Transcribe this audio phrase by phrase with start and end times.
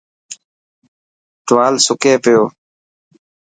[1.47, 2.41] ٽوال سڪي پيو.